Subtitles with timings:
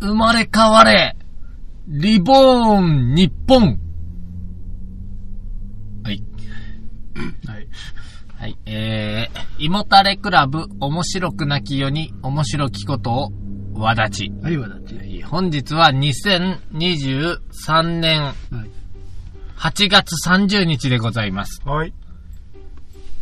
[0.00, 1.16] 生まれ変われ
[1.86, 3.78] リボーン日本
[6.04, 6.22] はい。
[7.46, 7.68] はい。
[8.38, 8.56] はい。
[8.64, 13.32] えー、胃もたれクラブ面白くなきよに面白きことを
[13.74, 14.32] わだち。
[14.42, 14.94] はい、わだち。
[14.96, 18.34] はい本日は2023年はい。
[19.56, 21.60] 8月30日でございます。
[21.64, 21.92] はい。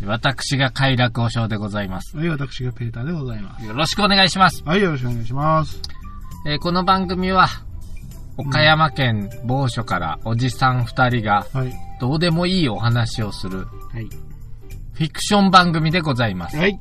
[0.05, 2.17] 私が快楽和尚でございます。
[2.17, 3.67] はい、私がペーターでございます。
[3.67, 4.63] よろしくお願いします。
[4.65, 5.81] はい、よろしくお願いします。
[6.47, 7.49] えーこの番組は、
[8.37, 11.73] 岡山県某所からおじさん二人がはい。
[12.01, 14.05] どうでもいいお話をするはい。
[14.93, 16.57] フィクション番組でございます。
[16.57, 16.79] はい。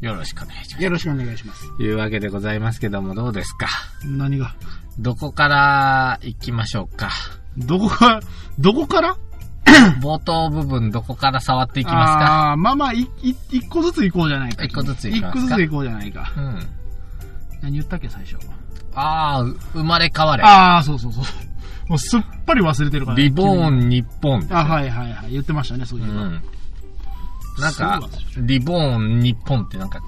[0.00, 0.84] よろしくお願いします。
[0.84, 1.76] よろしくお願いします。
[1.78, 3.66] というわけでございますけどもどうですか？
[4.04, 4.54] 何が？
[4.98, 7.10] どこから行きましょうか？
[7.56, 8.20] どこか、
[8.58, 9.16] どこから？
[10.00, 12.50] 冒頭部分どこから触っていきますか？
[12.52, 14.64] あーまあまあ、い、い、一個ずつ行こうじゃないか。
[14.64, 15.38] 一個ずつ行きますか？
[15.40, 16.32] 一個ずつ行こうじゃないか。
[16.36, 16.58] うん。
[17.62, 18.36] 何言ったっけ、最初。
[19.00, 20.42] ああ、生まれ変われ。
[20.42, 21.24] ああ、そうそうそう。
[21.88, 23.86] もうすっぱり忘れてるから、リボーン。
[23.86, 24.46] ン日本。
[24.50, 25.30] あ、はいはいはい。
[25.32, 26.24] 言ってましたね、そういううの。
[26.26, 26.42] ん。
[27.58, 28.00] なんか
[28.34, 30.00] す、リボーン日本ってなんか、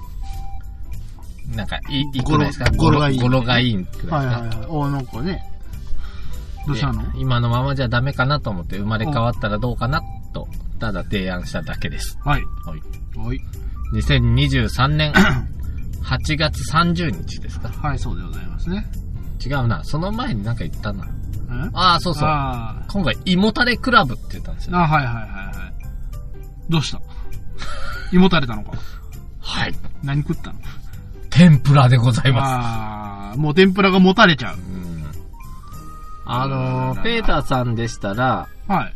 [1.55, 2.71] なんか、い、いくらいですか？
[2.77, 4.17] 語呂がいい語呂がいいくらいですか？
[4.17, 4.67] はいはいはい。
[4.69, 5.43] おなんかね。
[6.67, 7.03] どうしたの？
[7.13, 10.47] で今のままじゃダメかなと思って生まれ変わったらどうかなと、
[10.79, 12.19] ただ提案しただけです。
[12.25, 12.43] はい。
[12.67, 12.81] はい。
[13.19, 13.41] はい。
[13.95, 15.13] 2023年
[16.11, 18.85] 8月30日ですかはい、そうでございますね。
[19.45, 19.85] 違うな。
[19.85, 21.05] その前になんか言ったな。
[21.05, 22.29] んああ、そうそう。
[22.29, 24.79] あ今回、胃もたれクラブって言ったんですーよ。
[24.79, 25.75] あ、はいはいはいはい。
[26.69, 27.01] どうした？
[28.13, 28.73] 胃もたれたのか？
[29.39, 29.75] はい。
[30.03, 30.59] 何食ったの？
[31.31, 32.43] 天ぷらでございます。
[32.43, 34.57] ああ、もう天ぷらがもたれちゃう。
[34.57, 35.05] うん
[36.27, 38.95] あのー、ペーターさんでしたら、はい。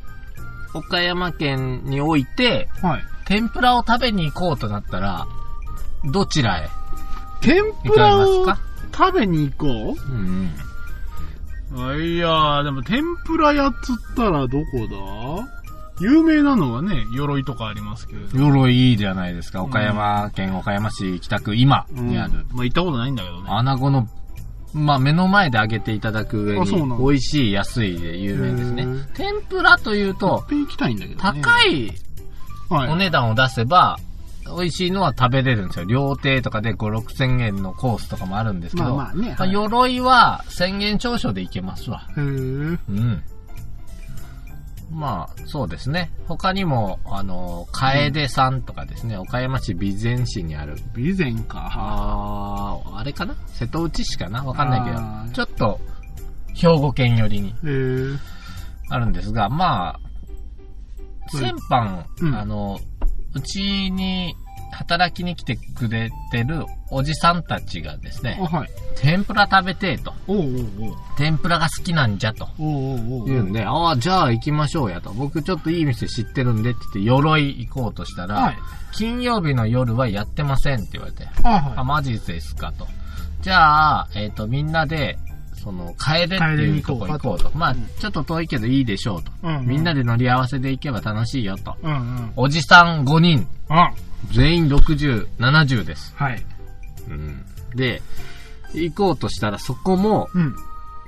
[0.75, 3.03] 岡山県において、はい。
[3.25, 5.27] 天ぷらを食べに行こうとなったら、
[6.05, 6.69] どちらへ？
[7.45, 8.47] 天ぷらを
[8.93, 10.13] 食べに行こう？
[10.13, 10.51] ん
[11.73, 11.85] うん。
[11.87, 14.65] うあいやー、でも天ぷら屋っつったらどこ
[15.39, 15.49] だ？
[16.01, 18.39] 有名なのはね、鎧とかありますけれど。
[18.39, 19.63] 鎧いいじゃないですか。
[19.63, 22.47] 岡山県岡山市北区今にある。
[22.53, 23.49] まあ行ったことないんだけどね。
[23.51, 24.09] 穴子の、
[24.73, 28.87] まあ、目の前で揚げていただく上に、美味しい、安いで有名ですね。
[29.15, 30.45] 天ぷらというと。
[31.19, 31.93] 高い。
[32.71, 33.99] お値段を出せば、
[34.47, 35.85] 美味しいのは食べれるんですよ。
[35.87, 42.07] 料亭とかで5、6千円のコースとかもあるんですけど、まあまあねはい鎧は1000円少々でいけますわ。
[42.11, 42.79] へー。
[42.89, 43.23] うん。
[44.93, 46.13] まあ、そうですね。
[46.29, 51.69] 他にも、あの、楓さんとかですね、岡山市備前市にある、備前か。
[51.73, 53.35] あー、あれかな？
[53.47, 54.45] 瀬戸内市かな？
[54.45, 55.81] わかんないけど、ちょっと、
[56.55, 57.55] 兵庫県寄りに。
[58.89, 60.01] あるんですが、まあ、
[61.33, 62.79] うん先般、うんあの、
[63.35, 64.35] うちに
[64.75, 68.69] 働きに来てくれてるおじさんたちがですねあ、、はい。
[68.97, 70.97] 天ぷら食べてえと、おうおうおう。
[71.17, 72.49] 天ぷらが好きなんじゃと。
[72.59, 73.27] おうおうおう。
[73.27, 75.13] 言うんで、ああ、じゃあ行きましょうやと。
[75.13, 78.57] 僕ちょっといい店知ってるんでって言って、鎧行こうとしたら、はい。
[78.93, 82.87] 金曜日の夜はやってませんって言われて、あ、はあ、マジですかと。
[83.43, 85.19] じゃあ、えっ、と、みんなで、
[85.65, 87.51] その、楓っていうとこ行こうと。
[87.55, 89.33] まあ、ちょっと遠いけどいいでしょうと。
[89.63, 91.75] みんなで乗り合わせで行けば楽しいよと。
[92.37, 93.91] おじさん5人、あ、
[94.31, 96.13] 全員60、70です。
[96.17, 96.45] はい。
[97.09, 97.45] うん。
[97.75, 98.03] で、
[98.75, 100.55] 行こうとしたらそこも、うん。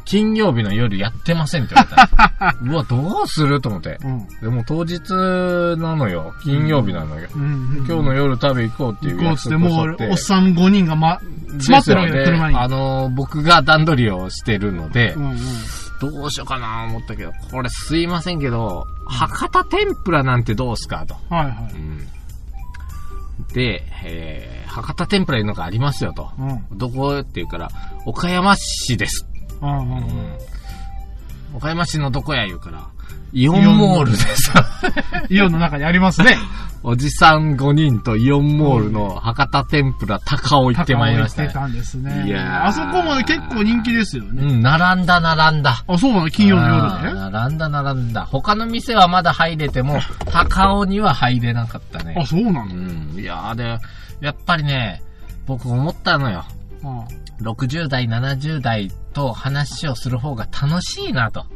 [0.06, 2.08] 金曜日の夜やってませんって言われ
[2.38, 2.56] た。
[2.62, 3.98] うわ、どうすると思って。
[4.02, 4.28] うん。
[4.40, 6.32] でも当日なのよ。
[6.42, 7.28] 金曜日なのよ。
[7.34, 7.84] うん。
[7.88, 11.18] 今日の夜食べ行こうっていう行こうって、約束もうおっさん5人がま、
[11.48, 12.54] 詰まってるわけだ、車に。
[12.54, 15.38] であのー、僕が段取りをしてるのでう、んうん。
[16.00, 21.16] どうしようかな思ったけど、これすいませんけど、博多天ぷらなんてどうすかと。
[21.28, 21.74] はいはい。
[21.74, 22.06] うん
[23.52, 26.30] で、えー、博多天ぷらいうのがありますよと。
[26.38, 26.78] うん。
[26.78, 27.18] どこ？
[27.20, 27.70] って言うから、
[28.04, 29.26] 岡山市です。
[29.62, 29.96] うんうんうん。
[29.96, 30.36] うん。
[31.54, 32.86] 岡山市のどこや言うから、
[33.32, 34.52] イオンモールです。
[35.30, 36.36] イオンの中にありますね。
[36.82, 41.74] おじさん5人とイオンモールの博多天ぷら高尾行ってまいりましたね高尾行って。
[41.74, 42.26] たんですね。
[42.28, 44.42] いやーあそこまで結構人気ですよね。
[44.42, 45.82] うん、並んだ並んだ。
[45.88, 48.24] あ、そうなの金曜の夜であー並んだ並んだ。
[48.26, 49.98] 他の店はまだ入れても、
[50.32, 52.14] 高尾には入れなかったね。
[52.20, 53.14] あ、そうなうのん。
[53.18, 53.78] いやーで、
[54.20, 55.02] やっぱりね、
[55.46, 56.44] 僕思ったのよ。
[56.86, 57.06] あ
[57.42, 61.46] 60代、70代と話をする方が楽しいなと。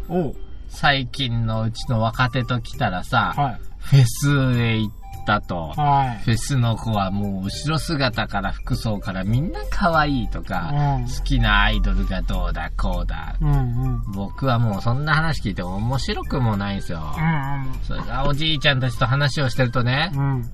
[0.69, 3.61] 最近のうちの若手と来たらさ、はい。
[3.79, 4.95] フェスへ行っ
[5.27, 5.69] たと。
[5.77, 6.25] はい。
[6.25, 13.37] フェスの子はもう後ろ姿から服装からみんな可愛いとか、うん好きなアイドルがどうだこうだ。
[13.41, 14.03] うんうん。
[14.13, 17.01] 僕はもうそんな話聞いても面白くもないんですよ。
[17.17, 20.21] うんそれがおじいちゃんたちと話をしてるとね、うん。
[20.21, 20.51] うん。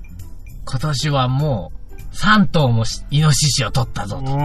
[0.64, 1.85] 今年はもう
[2.16, 4.32] 3頭もしイノシシを取ったぞと。
[4.32, 4.36] お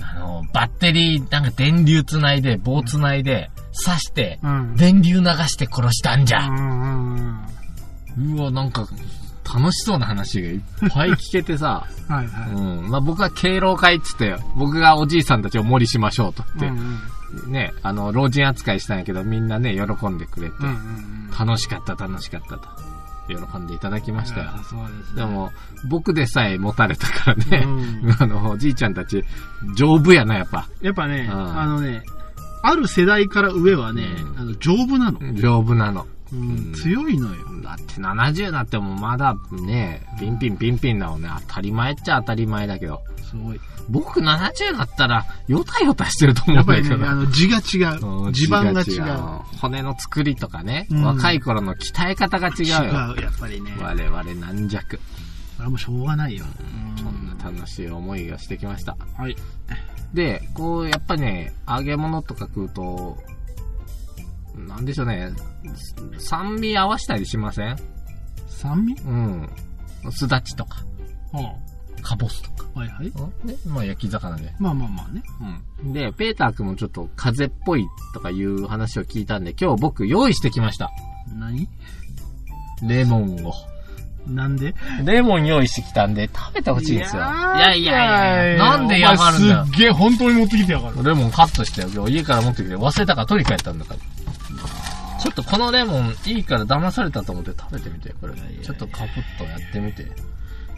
[0.00, 3.50] あの、の、バッテリー、なんか電流つないで、棒つないで、
[3.84, 4.76] 刺して、うん。
[4.76, 6.48] 電流流して殺したんじゃ。
[6.48, 8.86] うわ、なんか、
[9.44, 10.60] 楽しそうな話がいっ
[10.90, 12.50] ぱい聞けてさ、 はいはい。
[12.50, 12.90] うん。
[12.90, 20.74] まあ、僕は敬老会っつって、僕がおじいさんたちを森しましょうとって、うんうんね、あの、老人扱いしたんやけど、みんなね、喜んでくれて、うんうん
[21.30, 21.46] うん。
[21.46, 22.68] 楽しかった、楽しかったと、
[23.28, 24.50] 喜んでいただきましたよ。
[24.68, 25.22] そうですね。
[25.22, 25.50] でも、
[25.88, 29.24] 僕でさえ持たれたからね、うん あの、おじいちゃんたち、
[29.76, 30.66] 丈夫やな、やっぱ。
[30.82, 32.02] やっぱね、うんあのね、
[32.62, 36.06] ある世代から上はね、うんあの丈夫なの、丈夫なの。
[36.32, 37.62] うんうん強いのよ。
[37.62, 43.02] だって70なってもまだね、ピンピンピンピンなのね、当たり前っちゃ当たり前だけど。
[43.22, 43.60] すごい。
[43.88, 47.10] 僕70だったら、ヨタヨタしてると思やっぱりね、うんだけど。
[47.10, 48.32] あの、字が違うんう。
[48.32, 48.86] 地盤が違う。
[48.86, 49.00] 字
[49.60, 52.64] 骨の作りとかね、うん若い頃の鍛え方が違うよ。
[52.64, 53.76] 違う、やっぱりね。
[53.78, 54.96] 我々軟弱。
[54.96, 55.02] こ
[55.58, 56.44] れはもうしょうがないよ。
[56.96, 58.96] そんな楽しい思いがしてきました。
[59.16, 59.36] はい。
[60.14, 63.18] で、こう、やっぱね、揚げ物とか食うと、
[64.56, 65.32] なんでしょうね、
[66.18, 67.76] 酸味合わしたりしません？
[68.48, 68.94] 酸味？
[69.04, 69.50] うん。
[70.10, 70.84] すだちとか、
[71.32, 71.54] は
[72.02, 72.68] かぼすとか。
[72.74, 73.06] あ、はいはい。
[73.46, 74.54] ね、まあ焼き魚で。
[74.58, 75.22] まあまあまあね。
[75.82, 75.92] うん。
[75.92, 80.90] で、ペーター君もちょっと風邪っぽいとかいう話を聞いたんで、今日僕用意してきました。
[81.34, 81.68] 何？
[82.82, 83.52] レモンを。
[84.26, 84.74] なんで？
[85.04, 87.22] レモン用意してきたんで、食べてほしいんですよ。
[87.22, 89.70] いやいやいやなんでお前嫌がるんだよす。
[89.70, 91.02] っげえ本当に持ってきてやがる。
[91.02, 91.88] レモンカットしてよ。
[91.92, 94.00] 今日家から持ってきて忘れたから取り帰ったんだから。
[95.24, 98.34] ちょっとこのレモンいいから騙されたと思って食べてみて、これ。
[98.34, 100.06] ちょっとカプッとやってみて。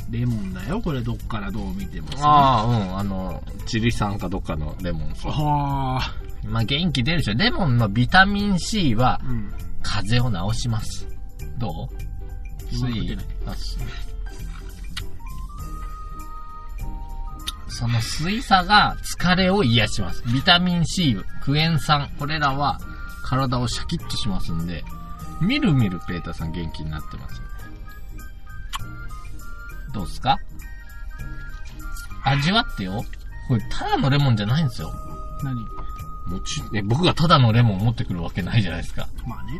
[0.09, 2.19] レモンだよ、これどっからどう見てもさ。
[2.29, 5.31] ああ、うん、あの、チリ産かどっかのレモンさ。
[5.31, 6.15] はあ。
[6.45, 7.35] まあ元気出るでしょ。
[7.35, 9.53] レモンのビタミン C はうん。
[9.83, 11.09] 風邪を治します。
[11.59, 12.69] どう？
[12.71, 13.79] 水うまく出ないあす
[17.69, 20.23] その水さが疲れを癒します。
[20.33, 22.79] ビタミン C、クエン酸、これらは
[23.27, 24.85] 体をシャキッとしますんで、
[25.41, 27.47] みるみるペーターさん元気になってますよね。
[29.93, 30.39] どうっすか？
[32.25, 33.05] 味わってよ。
[33.49, 34.93] これただのレモンじゃないんですよ。
[35.43, 35.55] 何？
[36.27, 39.09] もちえ僕がただのレモンを持ってくるわけないじゃないですか。
[39.27, 39.59] まあね。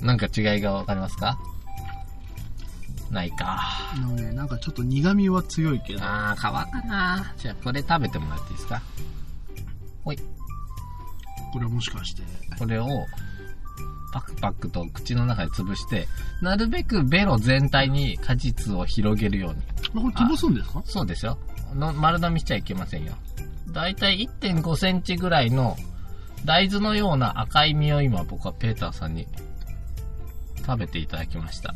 [0.00, 0.06] うん。
[0.06, 1.38] なんか違いがわかりますか？
[3.10, 3.60] ないか。
[3.92, 6.00] あのね、なんかちょっと苦味は強いけど。
[6.02, 7.34] あー、皮かな。
[7.36, 8.82] じゃあ、これ食べてもらっていいですか？
[10.02, 10.18] ほい。
[11.54, 12.22] これはもしかして。
[12.58, 13.06] これを、
[14.12, 16.08] パクパクと口の中で潰して、
[16.42, 19.62] なるべくベロ全体に果実を広げるように。
[20.10, 20.82] あこれ潰すんですか？
[20.84, 21.38] そうですよ。
[21.74, 23.14] の丸飲みしちゃいけませんよ。
[23.68, 25.76] だいたい1.5センチぐらいの
[26.44, 29.26] 大豆のような赤い実を今僕はペーターさんに
[30.66, 31.74] 食べていただきました。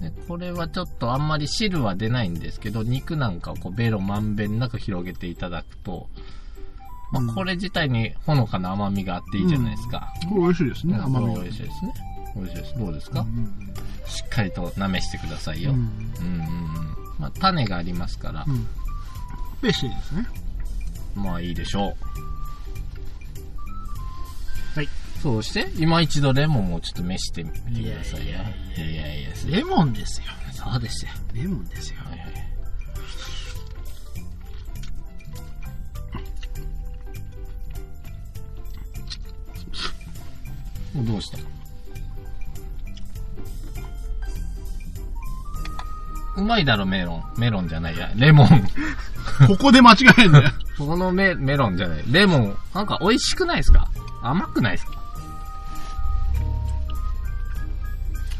[0.00, 6.08] でこれはちょっとあんまり汁は出ないんですけど、肉なんかをこうベロまんべんなく広げていただくと、
[7.12, 10.12] まあ、うんこれ自体にほのかな甘みがあっていいじゃないですか。
[10.28, 11.42] これ美味しいですね、うん甘みが。
[11.42, 11.94] 美味しいですね。
[12.34, 12.78] 美味しいです。
[12.78, 13.52] どうですか、うん
[14.06, 15.70] しっかりと舐めしてくださいよ。
[15.70, 16.46] ううんん、うん、うん。
[17.18, 18.66] まあ、種がありますから、うん。
[19.62, 20.26] ベッシーですね。
[21.14, 21.96] まあいいでしょ
[24.74, 24.78] う。
[24.78, 24.88] はい。
[25.22, 27.64] そうして、今一度レモンをちょっと召してみてく
[27.96, 28.26] ださいよ。
[28.26, 30.26] いいやいやいやレモンですよ。
[30.52, 31.12] そうですよ。
[31.32, 32.00] レモンですよ。
[41.02, 41.38] どうした？
[46.36, 47.24] うまいだろ、メロン。
[47.36, 48.10] メロンじゃないや。
[48.16, 48.48] レモン。
[49.46, 50.50] ここで間違えんだよ。
[50.78, 52.04] このメメロンじゃない。
[52.10, 52.56] レモン。
[52.74, 53.88] なんか美味しくないですか？
[54.22, 54.92] 甘くないですか？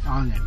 [0.07, 0.39] あのね。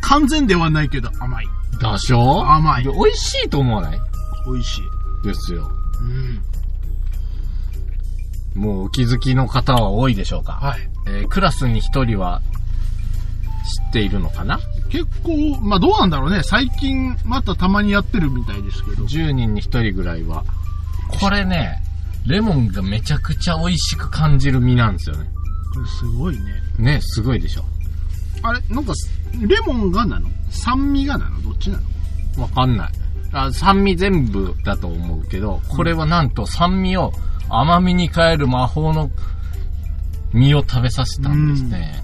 [0.00, 1.46] 完全ではないけど甘い。
[1.80, 2.50] でしょ？
[2.50, 4.00] 甘いで美味しいと思わない？
[4.46, 5.26] 美味しい。
[5.26, 5.70] ですよ。
[6.00, 6.42] うん。
[8.54, 10.52] もうお気づきの方は多いでしょうか？
[10.52, 10.88] はい。
[11.06, 12.42] えークラスに一人は
[13.84, 14.58] 知っているのかな？
[14.90, 16.42] 結構、まあどうなんだろうね。
[16.42, 19.04] 最近またたまにやってるみたいですけど。
[19.04, 20.44] ?10 人に一人ぐらいは。
[21.20, 21.82] これね、
[22.26, 25.28] レモンがめちゃくちゃ美味しく感じる実なんですよね。
[25.74, 26.40] これすごいね。
[26.78, 27.64] ね、すごいでしょ。
[28.42, 28.92] あれ、なんか、
[29.40, 30.28] レモンがなの？
[30.50, 31.40] 酸味がなの？
[31.42, 31.78] どっちな
[32.36, 32.42] の？
[32.42, 32.92] わかんない。
[33.32, 37.12] あ酸味全部だと思うけど、これはなんと酸味を
[37.50, 39.10] 甘みに変える魔法の
[40.32, 42.02] 実を食べさせたんですね。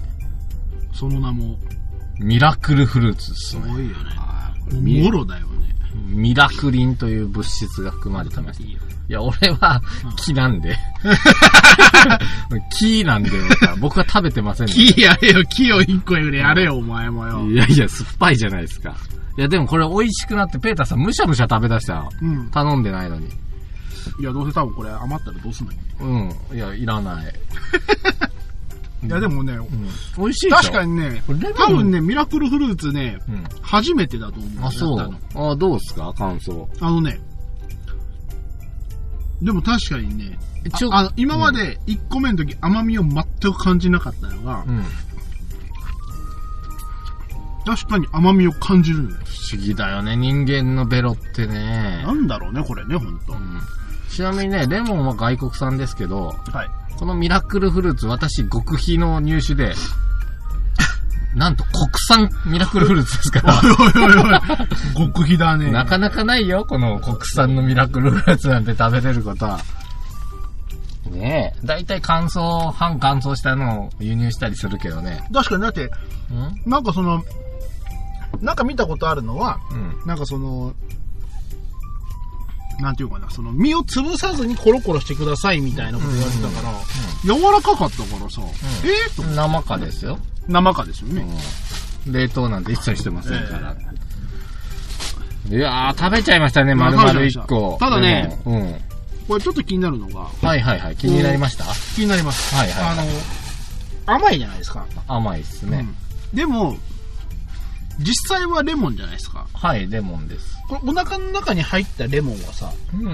[0.93, 1.57] その名も、
[2.19, 3.63] ミラクルフルーツですね。
[3.63, 3.95] すごいよ
[4.83, 5.03] ね。
[5.03, 5.73] もろだよね。
[6.07, 8.61] ミラクリンという物質が含まれてます。
[8.61, 8.77] い。
[9.07, 9.81] や、俺は
[10.17, 10.77] 木なんで。
[12.77, 13.31] 木なんで、
[13.79, 14.73] 僕は食べてませんね。
[14.73, 17.49] 木やれよ、木を一個ぐらいやれよ、お前もよ。
[17.49, 18.95] いやいや、酸っぱいじゃないですか。
[19.37, 22.09] いや、でもこれ美味しくなって、ペーターさんむしゃむしゃ食べ出したよ。
[22.21, 22.49] うん。
[22.49, 23.29] 頼んでないのに。
[24.19, 25.79] いや、どうせ多分これ余ったらどうすんのよ。
[26.51, 26.57] うん。
[26.57, 27.33] いや、いらない。
[29.05, 29.67] いや、でもね、うん。
[30.17, 30.55] 美味しいでしょ？
[30.57, 33.43] 確かにねこれレモン、多分ね、ミラクルフルーツね、うん。
[33.61, 34.65] 初めてだと思う。
[34.65, 35.51] あ、そやったのう。
[35.53, 36.13] あ、どうっすか？
[36.17, 36.67] 感想。
[36.81, 37.19] あのね、
[39.41, 43.23] でも確かにね、一応ああの今まで1個目の時甘みを全
[43.53, 44.83] く感じなかったのが、うん。
[47.65, 49.17] 確かに甘みを感じるのよ。
[49.25, 52.13] 不思議だよね、人間のベロってねな。
[52.13, 53.33] んだろうね、これね、ほんと。
[53.33, 53.59] うん。
[54.09, 56.69] ちなみにね、レモンは外国産ですけど、はい。
[56.97, 59.75] このミラクルフルーツ、私、極秘の入手で、
[61.35, 63.53] なんと国産ミラクルフルーツですから。
[63.61, 63.71] おい
[64.03, 64.15] おい
[64.97, 65.69] おい、極秘だね。
[65.71, 69.59] なかなかないよ、この国産のミラクルフルーツなんて食べれることは。
[71.11, 71.65] ねえ。
[71.65, 75.23] だいたい乾燥、半乾燥したのを輸入したりするけどね。
[75.33, 75.91] 確かにだって、
[76.31, 76.69] うん？
[76.69, 77.23] なんかその、
[78.41, 79.95] なんか見たことあるのは、うん。
[80.05, 80.73] なんかその、
[82.79, 86.73] なんていうかな、その、身を潰さずにコロコロしてくださいみたいなこと言われてたから、
[87.23, 88.41] 柔らかかったからさ、
[88.85, 90.19] ええと、生かですよ。
[90.47, 91.25] 生かですよね。
[92.05, 92.13] うん。
[92.13, 93.75] 冷凍なんて一切してませんから。
[95.49, 97.77] いやー、食べちゃいましたね、まあ丸々食べちゃいました一個。
[97.79, 98.75] ただねうん。
[99.27, 100.95] これちょっと気になるのが、はいはいはい。
[100.95, 101.65] 気になりました？
[101.95, 102.55] 気になります。
[102.55, 102.99] はいはいはい
[104.07, 104.85] あの、甘いじゃないですか。
[105.07, 105.79] 甘いっすね。
[105.79, 105.95] うん
[106.37, 106.77] でも、
[107.99, 109.47] 実際はレモンじゃないですか。
[109.53, 110.57] はい、レモンです。
[110.67, 113.11] これお腹の中に入ったレモンはさ、うん。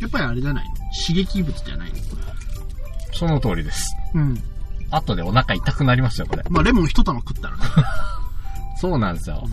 [0.00, 0.74] やっぱりあれじゃないの？
[1.06, 1.96] 刺激物じゃないの？
[3.12, 3.94] その通りです。
[4.14, 4.42] うん。
[4.90, 6.42] 後でお腹痛くなりますよ、これ。
[6.48, 7.62] まあレモン一玉食ったらね。
[8.80, 9.48] そうなんですよ。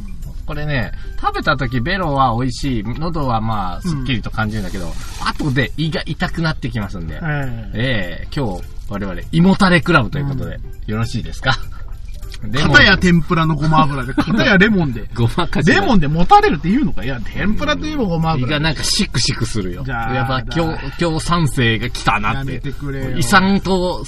[0.45, 0.91] これね、
[1.21, 4.91] 食べた時ベロは美味しい、喉はまあ、すっきりと感じるんだけど、
[5.23, 11.55] 後で胃が痛くなってきますんで、えええ今日、我々、胃もたれクラブということで、よろしいですか？
[12.53, 15.09] 片や天ぷらのごま油で、 片やレモンで。
[15.13, 17.03] ごまかしレモンで持たれるって言うのか？
[17.03, 18.47] いや、天ぷらといえばごま油。
[18.47, 19.83] 胃がなんかシクシクするよ。
[19.83, 22.71] じゃあやっぱ今日、今日賛成が来たなやめって。
[22.71, 23.17] てくれよ。
[23.17, 24.03] 胃酸と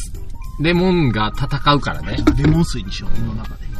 [0.61, 2.17] レモンが戦うからね。
[2.37, 3.71] レモン水にしよう、胃の中で。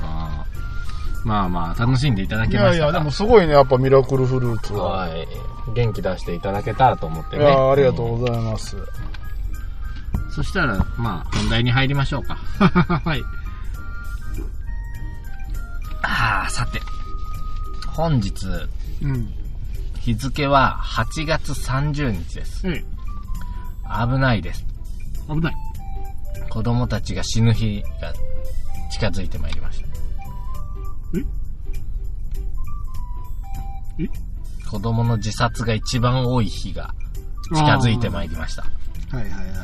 [1.24, 5.27] まあまあ、楽しんでいただけましたかすごいね、やっぱミラクルフルーツはい。
[5.75, 7.46] 元気出していただけたらと思っていね。
[7.46, 8.75] やありがとうございます。
[10.31, 12.36] そしたら、まあ、本題に入りましょうか。
[13.05, 13.22] はい。
[16.01, 16.81] ああ、さて。
[17.88, 18.46] 本日、
[19.01, 19.34] うん。
[20.00, 22.67] 日付は8月30日です。
[22.67, 22.84] え
[23.86, 24.65] 危ないです。
[25.29, 25.55] え、危ない。
[26.50, 28.13] 子供たちが死ぬ日が
[28.91, 29.88] 近づいてまいりました。
[34.00, 34.10] え？
[34.70, 36.96] 子供の自殺が一番多い日が
[37.53, 38.63] 近づいてまいりました。
[38.63, 38.70] は
[39.13, 39.62] いはいはいはいはい。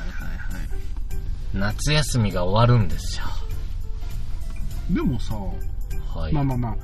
[1.53, 3.25] 夏休みが終わるんですよ。
[4.91, 5.35] でもさ、
[6.21, 6.33] はい。
[6.33, 6.75] まあまあまあ、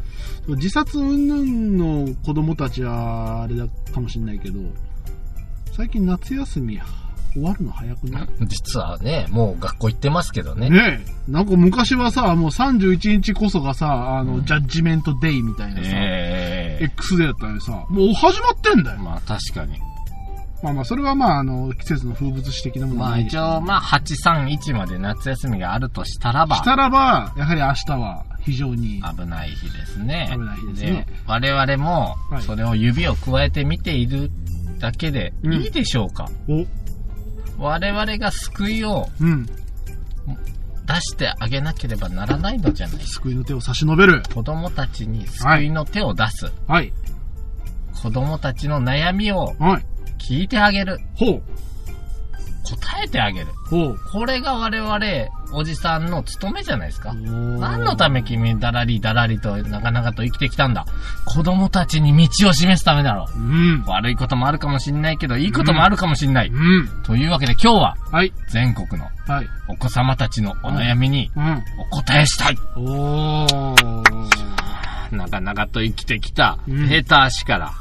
[0.49, 4.59] 自殺云々の子供たちはあれだかもしれないけど、
[5.75, 6.79] 最近夏休み
[7.33, 8.27] 終わるの早くない？
[8.47, 10.69] 実はね、もう学校行ってますけどね。
[10.69, 11.31] ねえ。
[11.31, 18.99] なんか昔はさ、もう31日こそがさ、あの、うんジャッジメントデイみたいなさ、ええ X デーだったのにさ、もう始まってんだよ。
[18.99, 19.79] まあ確かに。
[20.61, 30.29] まあまあ、それはまあ、あの、季節の風物詩的なものまあ一応、まあ831まで夏休みがあるとしたらば、したらば、やはり明日は非常に、危ない日ですね。
[30.31, 31.07] 危ない日ですね。
[31.25, 32.41] 我々もは、い。
[32.43, 34.31] それを指を加えて見ている
[34.79, 35.53] だけでうん。
[35.53, 36.65] いいでしょうか、お、
[37.63, 39.51] 我々が救いをうん、出
[41.01, 43.03] してあげなければならないのじゃない。
[43.03, 44.23] 救いの手を差し伸べる。
[44.33, 46.51] 子供たちに救いの手を出す。
[46.67, 46.91] はい、
[48.01, 49.85] 子供たちの悩みをはい、
[50.17, 50.99] 聞いてあげる。
[51.15, 51.43] ほう、
[52.63, 53.47] 答えてあげる。
[54.11, 54.99] これが我々、
[55.53, 57.13] おじさんの務めじゃないですか。
[57.13, 60.85] 何何のため君、だらりだらりと、なかなかと生きてきたんだ。
[61.25, 63.39] 子供たちに道を示すためだろう。
[63.39, 66.47] うん、悪いこともあるかもしんないけど、いいこともあるかもしんない。
[66.47, 71.63] うん、というわけで今日は、はい、全国のはい、お子様たちのお悩みにうん。
[71.79, 72.57] お答えしたい。
[72.75, 74.29] おー。
[75.11, 77.73] 長々と生きてきた、うんペーター氏から、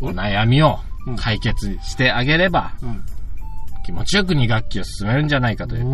[0.00, 3.02] お悩みをうん解決してあげれば、うん。
[3.84, 5.92] 気持ちよく2学期を進めるんじゃないかという、うん。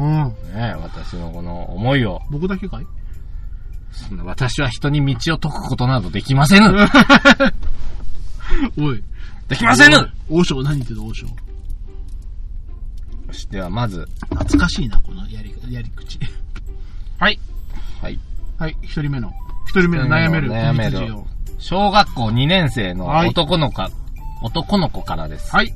[0.54, 2.87] ね、私のこの思いを、僕だけかい？
[3.92, 6.66] そんな私は人に道を解くことなどできませぬ
[8.78, 9.02] おい。
[9.49, 11.26] できませぬ王将何言ってた王将。
[11.26, 11.32] よ
[13.32, 16.18] しではまず、懐かしいな、このやり、やり口。
[17.18, 17.38] はい。
[18.00, 18.18] はい。
[18.59, 19.32] はい、一人目の。
[19.66, 20.50] 一人目の悩める。
[20.50, 21.14] 悩める
[21.59, 23.82] 小学校2年生のはい男の子、
[24.42, 25.54] 男の子からです。
[25.54, 25.75] はい。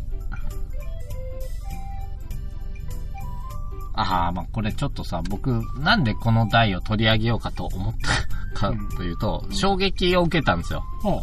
[3.95, 7.95] ああ、まあこれちょっとさ、僕、なんでこの題を取り上げようかと思っ
[8.55, 10.85] たかというと、衝撃を受けたんですよ。
[11.03, 11.23] ほ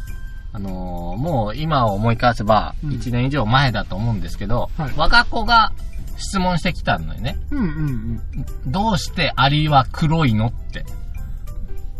[0.53, 5.71] あのーもう今を思い返せば、うん1年以上前だと思うんですけど、はい我が子が
[6.17, 7.37] 質問してきたのよね。
[7.51, 8.21] うんうん
[8.67, 10.85] どうしてアリは黒いのって。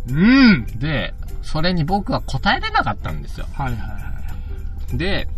[0.08, 0.16] うん。
[0.16, 0.66] うん。
[0.78, 3.46] で、それに僕は答えれなかったんですよ。
[3.52, 3.98] はいはいは
[4.94, 4.98] い。
[4.98, 5.28] で、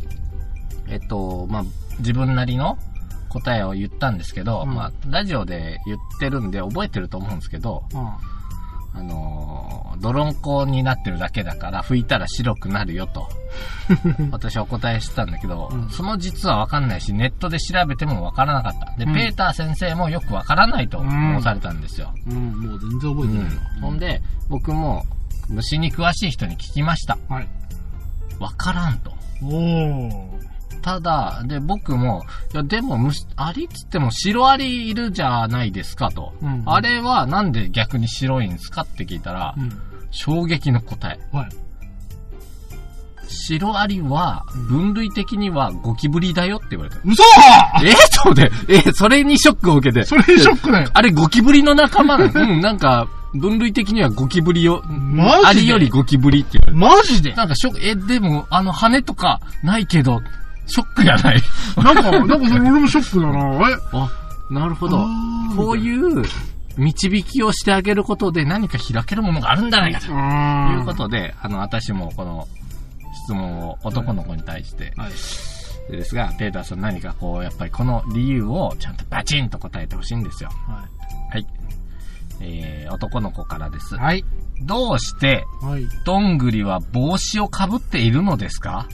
[0.88, 1.64] えっと、まあ、
[1.98, 2.78] 自分なりの
[3.34, 8.18] 答えを言ったんですけど、うんまあ、ラジオで言ってるんで覚えてると思うんですけど、あ
[8.96, 13.28] あのー、泥んこになってるだけだから拭いたら白くなるよと、
[14.30, 18.94] 私はお答えしてたんだけど、うんその実はわかんないし、ネットで調べてもわからなかった。
[18.96, 22.12] で、うんペーター先生もよくわからないと申されたんですよ。
[22.28, 23.60] うん、もう全然覚えてないよ。
[23.76, 25.04] うんほんで、僕も
[25.48, 27.18] 虫に詳しい人に聞きました。
[27.28, 27.48] はい。
[28.38, 29.12] わからんと。
[29.42, 30.53] おー。
[30.84, 36.34] ただ、で、僕も、いや、でも、虫、アリっつっても白アリいるじゃないですかと。
[36.42, 39.72] うんあれはなんで逆に白いんですかって聞いたら、うん。
[40.10, 41.18] 衝撃の答え。
[41.34, 41.48] はい。
[43.26, 46.98] 白アリは、分類的にはゴキブリだよって言われた。
[47.02, 47.22] 嘘
[47.82, 50.04] えそうで、え、それにショックを受けて。
[50.04, 50.90] それショックだよ。
[50.92, 52.54] あれゴキブリの仲間なの？
[52.54, 54.82] うん、なんか、分類的にはゴキブリよ。
[54.86, 55.46] マジで？
[55.46, 57.30] アリよりゴキブリって言われマジで？
[57.30, 57.38] た。
[57.38, 60.20] なんかショック、え、でも、あの羽とかないけど、
[60.66, 61.42] ショックじゃない。
[61.76, 63.70] なんか、なんかそれ俺もショックだな。
[63.70, 63.76] え？
[63.92, 64.10] あ、
[64.50, 65.06] なるほど。
[65.56, 66.24] こういう
[66.76, 72.48] 導きをしてあげることで何か開けるものがあるんじゃないかとあいうことで、あの、私もこの
[73.24, 75.12] 質問を男の子に対して、はい。
[75.90, 80.48] でですが、ペーターさん何かこう、やっぱりこの理由をちゃんとバチンと答えてほしいんですよ。
[80.66, 80.88] は
[81.30, 81.46] はい。
[82.40, 83.98] えー、男の子からですい。。
[83.98, 84.24] はい。
[84.62, 85.86] どうして、はい。
[86.04, 88.88] どんぐりは帽子をかぶっているのですか？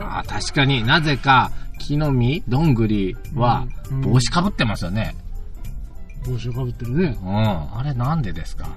[0.00, 5.14] ああ、確かになぜか、木の実、どんぐりはうん帽子かぶってますよね。
[6.26, 7.18] 帽子をかぶってるね。
[7.22, 7.78] うん。
[7.78, 8.68] あれなんでですか？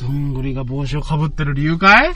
[0.00, 2.12] どんぐりが帽子をかぶってる理由かい？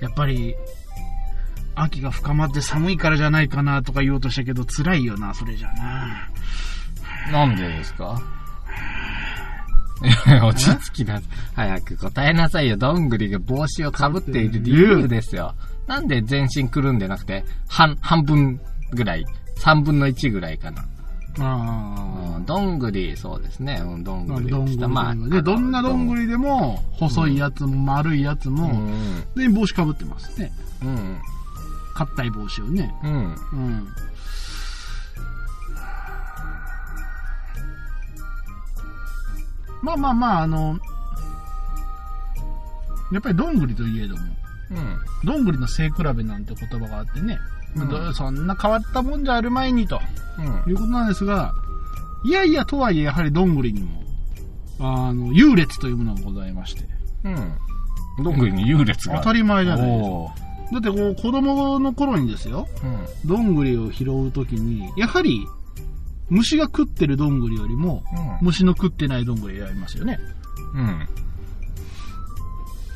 [0.00, 0.54] やっぱり、
[1.82, 6.28] 秋が深まって寒いからじゃないかなとか言おうとしたけど、辛いよな、それじゃな。
[7.32, 8.20] なんでですか？
[10.42, 11.20] 落ち着きな、
[11.54, 12.76] 早く答えなさいよ。
[12.76, 15.54] どんぐりが帽子をかぶっている理由ですよ。
[15.86, 18.60] なんで全身くるんでなくて、半、半分
[18.92, 19.24] ぐらい、
[19.58, 20.84] 三分の一ぐらいかな。
[21.38, 23.80] あうん、どんぐり、そうですね。
[23.84, 24.34] うん、どんあ。
[24.36, 24.78] ぐりどんぐり。
[24.88, 30.50] まあ、で、どんなどんぐりりでも、細いやつも丸いやつうも、ん、で、帽子かぶってますね。
[30.82, 31.18] うん、
[31.94, 32.94] 硬い帽子をね。
[33.02, 33.34] うん。
[33.52, 33.88] うん。
[39.82, 40.78] まあまあまあ、あの、
[43.12, 44.22] やっぱりどんぐりといえども、
[44.70, 44.98] うん。
[45.24, 47.38] どんぐりの背比べなんて言葉があってね、
[47.76, 50.00] うんどそんな変わったもんじゃあるまいにと
[50.38, 50.70] うん。
[50.70, 51.54] いうことなんですが、
[52.24, 54.02] いやいやとはいえやはりどんぐりにも、
[54.80, 56.82] あの、優劣というものがございまして、
[57.24, 58.24] うん。
[58.24, 59.18] どんぐりに優劣が。
[59.18, 60.10] 当たり前じゃないです
[60.42, 60.49] か。
[60.72, 62.68] だってこう、子供の頃にですよ、
[63.24, 63.28] うん。
[63.28, 65.46] どんぐりを拾うときに、やはり、
[66.28, 68.04] 虫が食ってるどんぐりよりも、
[68.40, 70.18] 虫の食ってないどんぐり選びますよね。
[70.74, 71.08] うん。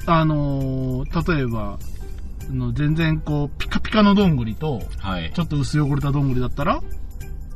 [0.07, 1.79] あのー例えば、
[2.49, 5.41] あの全然こう、ピカピカのどんぐりと、はいち。
[5.41, 6.81] ょっと薄汚れたどんぐりだったら、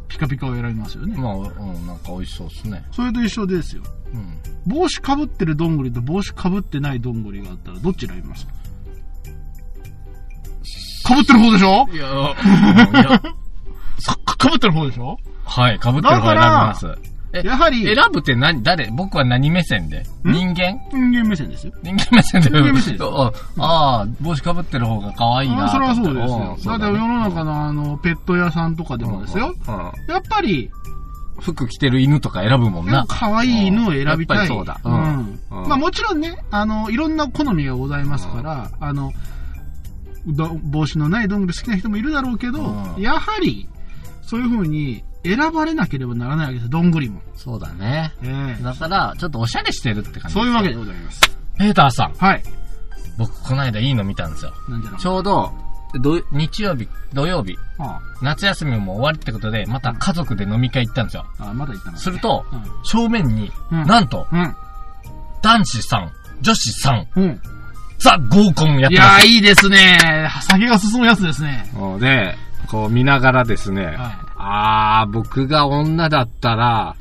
[0.08, 1.14] ピカピカを選びますよね。
[1.16, 2.84] まあ、うん、なんか美味しそうですね。
[2.90, 3.82] それと一緒ですよ。
[4.14, 4.38] うん。
[4.66, 8.52] 帽子かぶってるどんぐりと帽子かぶってないどんぐりがあったら、どっち選びますか？
[11.08, 11.88] かぶってる方でしょ？
[11.92, 13.20] いや、うんいや
[14.24, 15.16] かかぶってる方でしょ？
[15.44, 16.86] はい、被ってる方選びます。
[17.34, 18.88] えやはり、選ぶって何、誰？
[18.90, 20.02] 僕は何目線で？
[20.24, 20.78] 人間？
[20.92, 21.74] 人間目線ですよ。
[21.82, 22.48] 人間目線で？
[22.48, 23.04] 人間目線です
[23.60, 26.78] ああー、帽子かぶってる方が可愛いなあそれはそうとですよ。
[26.78, 29.54] だって世の中のあの、ペット屋さんとかでもですよ。
[30.08, 30.70] やっぱり、
[31.40, 33.04] 服着てる犬とか選ぶもんな。
[33.06, 34.38] 可愛い犬を選びたい。
[34.38, 34.80] やっぱりそうだ。
[34.82, 39.12] ううんまあもちろんね、あの、いろんな好みがございますから、あの、ど
[40.26, 42.60] 帽子のないどんぐり好きな人もいるだろうけど、
[42.96, 43.68] うんやはり、
[44.22, 47.20] そういう風に選ばれなければならないわけですどんぐりも。
[47.34, 48.12] そうだね。
[48.22, 50.34] ええだから、ちょっとおしゃれしてるって感じ。
[50.34, 51.20] そういうわけでございます。
[51.56, 52.42] ペーターさん、はい。
[53.16, 54.52] 僕この間いいの見たんですよ。
[54.98, 55.52] ちょうど、
[56.00, 61.26] ど日曜日、土曜日、あ夏休みも終わりってことで、また家族で飲み会行ったんですよ。
[61.38, 61.98] あ、あまだ言ったな。
[61.98, 64.54] すると、うん正面に、うんなんと、うん。
[65.42, 67.06] 男子さん、女子さん。
[67.98, 69.26] ザ・合コンやっいやー、てます。
[69.26, 70.28] いいですね。
[70.42, 71.68] 酒が進むやつですね。
[71.78, 72.36] うんで、
[72.68, 76.94] こう見ながらですね、はあー、僕が女だったら、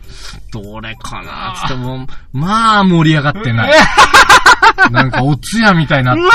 [0.51, 3.73] どれかなつっても、まあ盛り上がってない。
[4.91, 6.33] なんかおつやみたいになってるし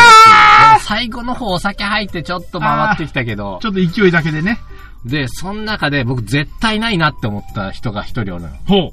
[0.87, 4.59] 最後の方お酒入ってちょっと回ってきたけど ち、ょっと勢いだけでね。
[5.05, 8.55] で、その中で僕絶対ないなって思った人が一人おるのよ。
[8.67, 8.91] ほう。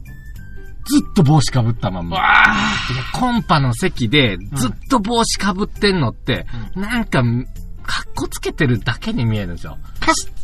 [0.89, 2.17] ずっと帽子かぶったまんま。
[3.13, 7.21] コンパの席でずっと帽子かぶってんのって、なんか、
[7.83, 9.77] かっこつけてるだけに見えるんですよ。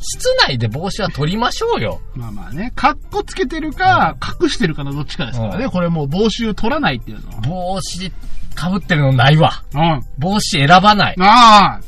[0.01, 2.01] 室内で帽子は取りましょうよ。
[2.15, 5.65] まあまあね、カッコつけてるか、隠してるかのどっちかですからね。
[5.65, 7.41] うんこれもう帽子を取らないっていうのは。
[7.41, 8.11] 帽子
[8.55, 9.63] かぶってるのないわ。
[9.73, 10.01] うん。
[10.17, 11.15] 帽子選ばない。
[11.19, 11.81] ああ、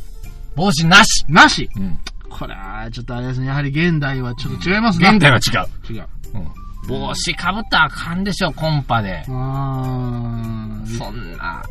[0.55, 1.25] 帽子なし。
[1.27, 1.69] なし。
[1.75, 1.99] うん。
[2.29, 3.47] これは、ちょっとあれですね。
[3.47, 5.09] やはり現代はちょっと違いますね。
[5.09, 5.93] 現代は違う。
[5.93, 6.07] 違う。
[6.89, 7.01] うん。
[7.01, 9.23] 帽子かぶったらあかんでしょ、コンパで。
[9.27, 11.63] あーそんな、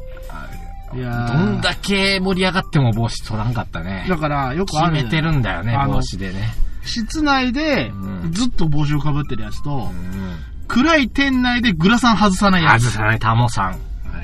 [0.94, 4.06] いやーどんだけ盛り上がっても帽子取らんかったね。
[4.08, 6.54] だから、よくある決めてるんだよね帽子でね。
[6.84, 10.36] 室内でうんずっと帽子をかぶってるやつと、うん。
[10.68, 12.84] 暗い店内でグラサン外さないやつ。
[12.84, 13.66] 外さないタモさん。
[13.66, 13.76] はい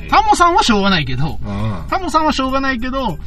[0.09, 1.85] タモさんはしょうがないけど、うん。
[1.89, 3.19] タモさんはしょうがないけど、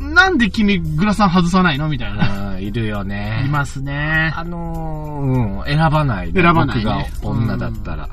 [0.00, 1.88] なんで君グラサン外さないの？
[1.88, 2.42] みたいな。
[2.42, 3.44] うんいるよね。
[3.46, 4.32] いますね。
[4.34, 8.08] あのー、うん、選ばない、選ばないね僕が女だったら。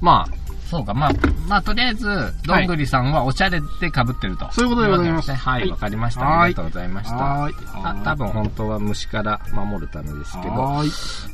[0.00, 0.34] まあ、
[0.70, 1.10] そうか、まあ、
[1.48, 2.06] まあ、とりあえず、
[2.46, 4.50] どんぐりさんはおしゃれで被ってると。
[4.52, 6.20] そういうことでございますねはい、はいわかりました。
[6.24, 7.16] はいありがとうございました。
[7.16, 7.54] はーい。
[7.82, 10.54] た多分本当は虫から守るためですけど。
[10.54, 10.90] はーい。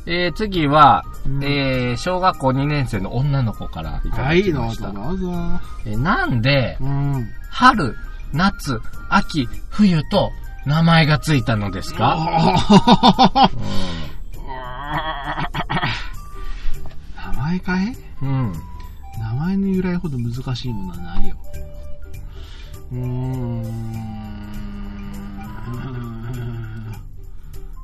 [0.07, 4.91] えー、次は、うんえー、小学校2年生の女の子からいただはい、きました。
[4.91, 5.59] どうぞどうぞ。
[5.85, 7.29] えーなんで、うん。
[7.51, 7.95] 春、
[8.33, 10.31] 夏、秋、冬と
[10.65, 13.49] 名前がついたのですか、
[17.15, 18.53] 名前かいうん、うん。
[19.19, 21.37] 名前の由来ほど難しいものはないよ。
[22.91, 23.63] うーん。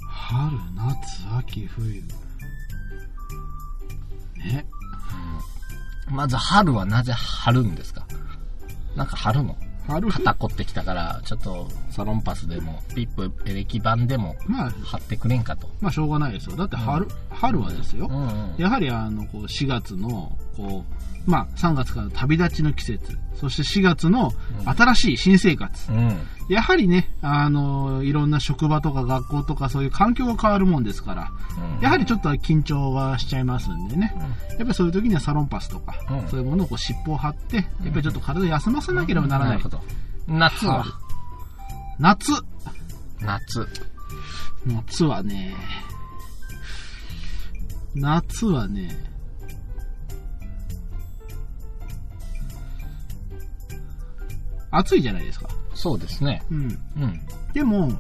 [0.07, 2.01] 春、夏、秋、冬。
[4.37, 4.65] ね。
[6.09, 8.05] まず春はなぜ春んですか？
[8.95, 9.55] なんか春の？
[9.55, 15.69] 春、肩凝ってきたから、ちょっとサロンパスでも、ピップエレキ版でもまあ、貼ってくれんかと。
[15.81, 16.55] まあしょうがないですよ。
[16.55, 18.13] だって春、春はですよう。
[18.13, 18.55] んうん。
[18.57, 20.85] やはりあの、こう、4月の、こ
[21.27, 24.31] う、まあ、3月からの旅立ちの季節、そして4月の
[24.65, 25.91] 新しい新生活。
[25.91, 26.19] うん。
[26.49, 31.31] やはりね、あの、いろんな職場とか学校とかそういう環境が変わるもんですから、
[31.77, 34.13] うんやはりちょっと緊張はしちゃいますんでね。
[34.49, 39.61] やっぱりそういう時にはサロンパスとか、うんそういうものをこう尻尾を張って、やっぱりちょっと体を休ませなければならない。
[40.27, 40.85] 夏は？
[41.99, 42.31] 夏。
[43.21, 43.67] 夏。
[44.65, 45.53] 夏はね、
[47.95, 49.12] 夏はね、
[54.73, 55.47] 暑いじゃないですか。
[55.73, 56.41] そうですね。
[56.51, 56.79] うん。
[56.97, 57.21] うん。
[57.53, 57.91] でも、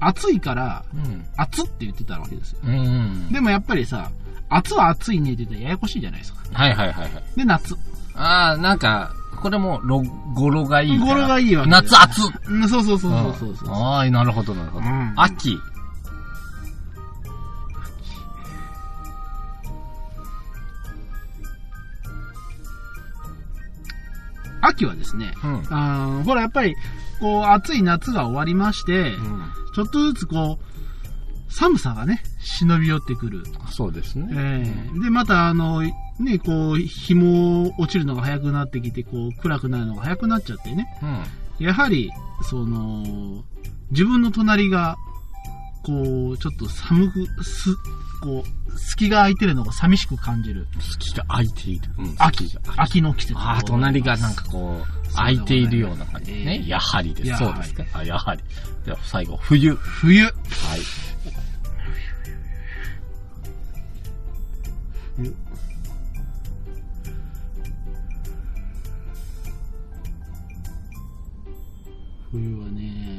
[0.00, 1.24] 暑いから、うん。
[1.36, 2.58] 暑って言ってたわけですよ。
[2.64, 3.32] うんうん。
[3.32, 4.10] でもやっぱりさ、
[4.48, 6.40] 暑は暑いねって言ったらややこしいじゃないですか。
[6.52, 7.22] はいはいはいはい。
[7.36, 7.76] で、夏。
[8.14, 10.02] ああ、なんか、これも、ろ、
[10.34, 11.14] 語呂がいいから。
[11.14, 12.18] 語呂がいいわけ夏暑
[12.48, 13.74] うん、そうそうそうそうそうそう。
[13.74, 14.86] ああ、なるほどなるほど。
[14.86, 15.58] うん秋。
[24.78, 26.24] 秋はですね、うん。
[26.24, 26.76] ほら、やっぱり、
[27.20, 29.42] こう、暑い夏が終わりまして、うん。
[29.74, 33.42] ちょっとずつこう、寒さがね、忍び寄ってくる。
[33.70, 34.28] そうですね。
[34.30, 40.86] ええで、また、あの、ね、こう、日も落ちるのが早くなってきて、こう、暗くなるのが早くなっちゃってね。
[41.58, 41.66] うん。
[41.66, 42.10] やはり、
[42.42, 43.42] その、
[43.90, 44.96] 自分の隣が、
[45.84, 47.70] こう、ちょっと寒く、す、
[48.20, 50.66] こう、隙が空いてるのが寂しく感じる。
[50.80, 51.90] 月が空いている。
[51.98, 53.38] うん秋秋の季節。
[53.38, 56.62] ああ、隣がなんかこう、空いているような感じえね。
[56.64, 57.36] えやはりです。
[57.38, 57.84] そうですか？
[57.94, 58.42] あ、やはり。
[58.84, 59.70] では最後、冬。
[59.74, 59.78] はい。
[65.16, 65.24] 冬。
[65.24, 65.34] 冬。
[72.30, 73.17] 冬はね、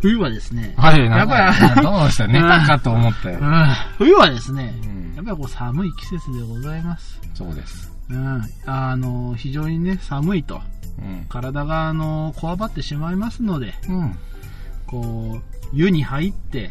[0.00, 2.26] 冬はですね、はい、やっぱりどうした？
[2.26, 3.38] ネタかと思ったよ。
[3.40, 3.66] うん
[3.98, 7.20] 冬はですね、うんやっぱりこう寒い季節でございます。
[7.34, 7.90] そうです。
[8.10, 8.42] うん。
[8.66, 10.60] あの、非常にね、寒いと。
[10.98, 11.26] うん。
[11.28, 14.18] 体が、あの、こわばってしまいますので、うん。
[14.86, 16.70] こう、湯に入って、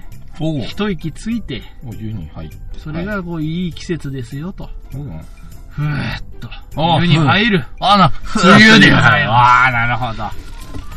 [0.68, 2.80] 一息ついて、お湯に入って。
[2.80, 4.70] それがこう、いい季節ですよと。
[4.94, 5.22] うん。
[5.70, 7.66] ふーっとあ、湯に入る。
[7.82, 10.24] あな、 冬でございますああ、なるほど。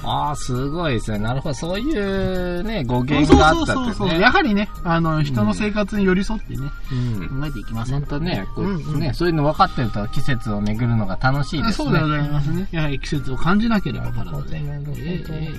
[0.09, 1.19] ああ、すごいですね。
[1.19, 1.55] なるほど。
[1.55, 4.07] そういうね、語源があったそうそうそうそう。
[4.09, 4.23] ってね。
[4.23, 7.41] やはりね、あの、人の生活に寄り添ってね、うん。
[7.41, 11.73] 考えていきません本当ね、こううんうんね、そういうの分かってると季節を巡るのが楽しいですね。
[11.73, 12.69] そうでございますね。
[12.71, 14.61] やはり季節を感じなければからで。
[14.61, 15.51] なるほどええええ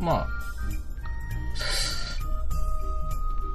[0.00, 0.28] えまあ、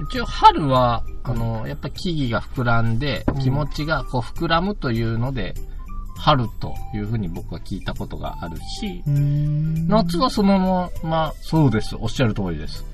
[0.02, 5.54] 一応春は、あの、やっぱ木々が膨らんで、うん気持ちがこう膨らむというので、
[6.20, 9.02] 春というふうに僕は聞いたことがあるし、
[9.88, 11.96] 夏はそのまま、そうです。
[11.98, 12.86] おっしゃる通りです。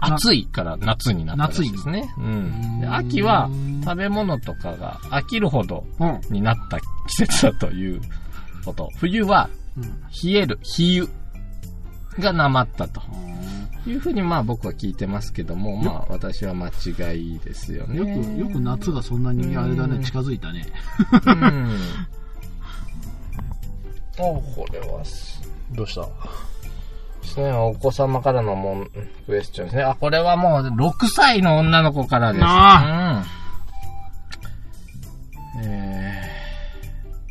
[0.00, 2.08] な暑いから夏になったらしいですね。
[2.18, 2.84] うん。
[2.88, 3.50] 秋は
[3.82, 6.20] 食べ物とかが飽きるほどうん。
[6.30, 6.86] になった季
[7.26, 8.00] 節だという
[8.64, 8.88] こと。
[8.98, 9.82] 冬はうん
[10.22, 11.08] 冷える、冷ゆ
[12.18, 13.02] がなまったと
[13.86, 17.98] いうふうにまあ僕は聞いてますけども、まあ私は間違いですよね。
[17.98, 20.66] よく、よく夏がそんなにあれだね、うん近づいたね。
[21.26, 21.78] うん。
[24.18, 25.40] お、これはす、
[25.72, 26.02] どうした？
[26.02, 26.08] で
[27.28, 28.90] すね、お子様からのもん
[29.26, 29.82] クエスチョンですね。
[29.82, 32.44] あ、これはもう6歳の女の子からです。
[32.46, 33.24] あ
[35.56, 35.64] うん。
[35.64, 36.30] え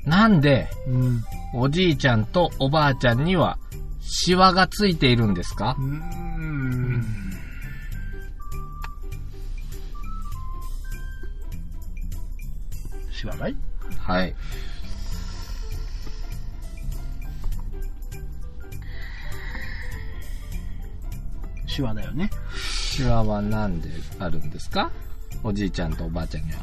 [0.05, 1.23] ー、なんで、うん。
[1.53, 3.57] おじいちゃんとおばあちゃんには、
[4.01, 5.75] シワがついているんですか？
[5.79, 7.03] うん。
[13.11, 13.55] しわかい？
[13.99, 14.35] はい。
[21.75, 22.29] しわだよね。
[22.57, 24.91] シワはなんであるんですか？
[25.43, 26.59] おじいちゃんとおばあちゃんには。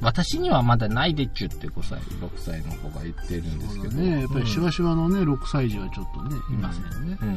[0.00, 3.94] 私にはまだないでっちゅって5歳、6歳の子が言ってるんですけど。
[3.94, 7.18] ね、やっぱりしわしわのね、6歳児はちょっとね、いうんますよね。
[7.22, 7.28] うん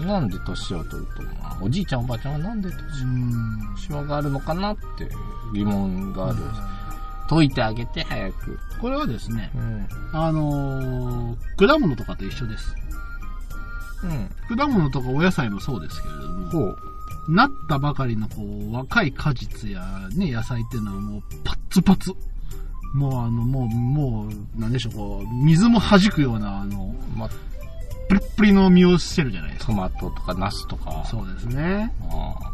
[0.00, 0.06] うん。
[0.06, 1.22] なんで年を取ると、
[1.64, 3.76] おじいちゃんおばあちゃんはなんで年うん。
[3.76, 5.10] シワがあるのかなって
[5.52, 6.36] 疑問がある。
[7.28, 8.58] 解いてあげて、早く。
[8.80, 9.88] これはですね、うん。
[10.12, 12.74] あのー果物とかと一緒です。
[14.04, 14.56] うん。
[14.56, 16.76] 果物とかお野菜もそうですけれども、ほう。
[17.28, 22.12] なったばかりのこう若い果実やね、野菜っていうのはもうパッツパツ。
[22.94, 27.28] もうあの、もう、もう、なんでしょう、こう、水も弾くような、あの、ま、
[28.08, 29.72] プリップリの実をしてるじゃないですか。
[29.72, 31.04] トマトとかナスとか。
[31.10, 31.92] そうですね。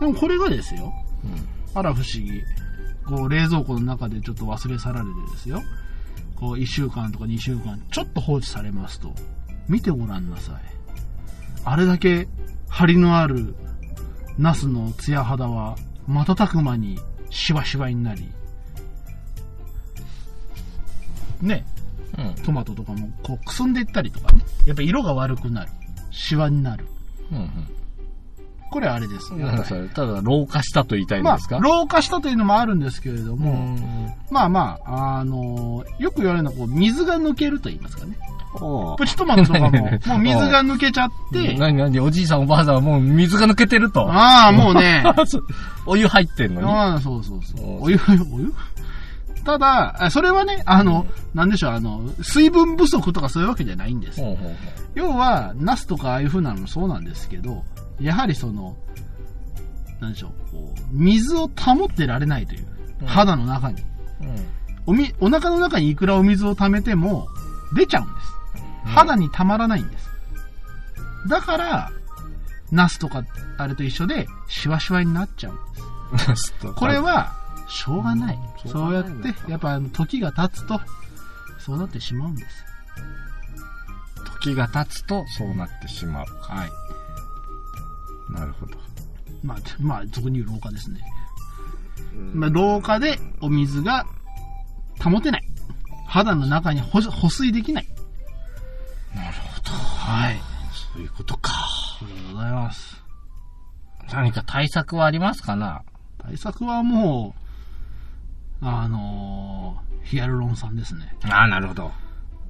[0.01, 0.93] でもこれがですよ、
[1.25, 1.79] うん。
[1.79, 2.43] あら不思議。
[3.05, 5.61] こう、冷蔵庫の中でちょっと忘れ去られてですよ。
[6.37, 9.13] こう、1週間とか2週間、ちょっと放置されますと、
[9.69, 10.55] 見てごらんなさい。
[11.65, 12.27] あれだけ
[12.69, 13.55] 張りのある
[14.41, 15.77] ナスのツヤ肌は、
[16.07, 16.99] 瞬く間に
[17.29, 18.33] シワシワになり、
[21.43, 21.67] ね、
[22.17, 22.43] うん。
[22.43, 25.73] トマトとかもこうくすんでいったりとかね、やっぱ色が悪くなる。
[26.11, 26.87] シワになる。
[27.31, 27.51] うん。
[28.71, 29.41] これあれですうん。
[29.41, 29.47] よ。
[29.49, 34.15] なんだそれ、ただ老化したと言いたいんまですか、あ、老化したというのもあるんですけれどうも、ん。
[34.31, 38.17] まあまあ、あのよく言われるのは、こう、水が抜けると言いますかね。
[38.55, 39.71] おプチトマトとかも、
[40.07, 44.11] もう水が抜けちゃって、なになにおじいさんおばあさんはもう水が抜けてると。
[44.11, 45.05] ああ、もうね、
[45.87, 46.67] お湯入ってんのに。
[46.67, 47.67] ああ、そうそうそう。
[47.79, 47.99] おお湯、
[48.33, 48.53] お湯？
[49.45, 54.21] ただ、あそれはね、あの、なんでしょう、あの、水分不足とかそういうわけじゃないんです。
[54.95, 57.65] 要は、ナスとかああいう風なのもそうなんですけど、
[58.01, 58.77] やはりその、
[60.01, 62.67] なんでしょう、こう、水を保ってられないという。
[63.03, 63.83] うん肌の中に。
[64.85, 67.29] おみ、お腹の中にいくらお水を溜めても、
[67.75, 68.31] 出ちゃうんです。
[68.85, 70.11] 肌にたまらないんです。
[71.29, 71.91] だから、
[72.71, 73.25] ナスとか、
[73.57, 76.55] あれと一緒で、シワシワになっちゃうんです。
[76.75, 77.33] これは、
[77.69, 78.37] しょうがない。
[78.37, 80.81] うんそうやっしょうがないんだて、やっぱあの時が経つと、
[81.59, 82.65] そうなってしまうんです。
[84.41, 86.27] 時が経つとそうなってしまう。
[86.41, 86.71] はい。
[88.33, 88.77] なるほど。
[89.43, 91.01] まあ、まあ、俗に言う老化ですね。
[92.35, 94.05] まあ、老化でお水が
[95.03, 95.43] 保てない。
[96.07, 97.89] 肌の中に保保水できない。
[99.15, 99.71] なるほど。
[99.71, 100.41] はい。
[100.95, 101.53] そういうことか。
[101.99, 103.03] そうでございます。
[104.13, 105.83] 何か対策はありますかな？
[106.19, 107.35] 対策はも
[108.61, 111.15] う、あのーヒアルロン酸ですね。
[111.31, 111.93] ああ、なるほど。